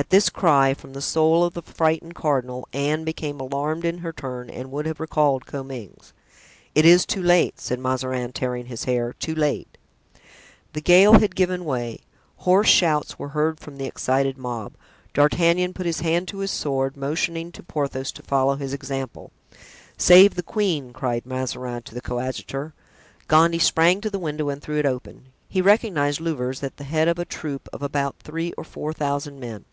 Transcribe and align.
At 0.00 0.08
this 0.08 0.30
cry 0.30 0.72
from 0.72 0.94
the 0.94 1.02
soul 1.02 1.44
of 1.44 1.52
the 1.52 1.60
frightened 1.60 2.14
cardinal, 2.14 2.66
Anne 2.72 3.04
became 3.04 3.38
alarmed 3.38 3.84
in 3.84 3.98
her 3.98 4.14
turn 4.14 4.48
and 4.48 4.70
would 4.72 4.86
have 4.86 4.98
recalled 4.98 5.44
Comminges. 5.44 6.14
"It 6.74 6.86
is 6.86 7.04
too 7.04 7.22
late," 7.22 7.60
said 7.60 7.78
Mazarin, 7.78 8.32
tearing 8.32 8.64
his 8.64 8.84
hair, 8.84 9.12
"too 9.12 9.34
late!" 9.34 9.76
The 10.72 10.80
gale 10.80 11.18
had 11.18 11.36
given 11.36 11.66
way. 11.66 12.00
Hoarse 12.36 12.70
shouts 12.70 13.18
were 13.18 13.28
heard 13.36 13.60
from 13.60 13.76
the 13.76 13.84
excited 13.84 14.38
mob. 14.38 14.72
D'Artagnan 15.12 15.74
put 15.74 15.84
his 15.84 16.00
hand 16.00 16.28
to 16.28 16.38
his 16.38 16.50
sword, 16.50 16.96
motioning 16.96 17.52
to 17.52 17.62
Porthos 17.62 18.10
to 18.12 18.22
follow 18.22 18.56
his 18.56 18.72
example. 18.72 19.32
"Save 19.98 20.34
the 20.34 20.42
queen!" 20.42 20.94
cried 20.94 21.26
Mazarin 21.26 21.82
to 21.82 21.94
the 21.94 22.00
coadjutor. 22.00 22.72
Gondy 23.28 23.58
sprang 23.58 24.00
to 24.00 24.08
the 24.08 24.18
window 24.18 24.48
and 24.48 24.62
threw 24.62 24.78
it 24.78 24.86
open; 24.86 25.26
he 25.46 25.60
recognized 25.60 26.20
Louvieres 26.22 26.62
at 26.62 26.78
the 26.78 26.84
head 26.84 27.06
of 27.06 27.18
a 27.18 27.26
troop 27.26 27.68
of 27.70 27.82
about 27.82 28.16
three 28.20 28.54
or 28.56 28.64
four 28.64 28.94
thousand 28.94 29.38
men. 29.38 29.66